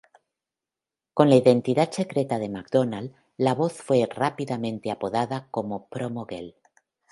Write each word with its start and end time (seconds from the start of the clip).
Con 1.13 1.29
la 1.29 1.35
identidad 1.35 1.91
secreta 1.91 2.39
de 2.39 2.49
MacDonald, 2.49 3.13
la 3.37 3.53
voz 3.53 3.73
fue 3.83 4.07
rápidamente 4.11 4.89
apodada 4.89 5.47
como 5.51 5.89
Promo 5.89 6.25
Girl. 6.25 6.55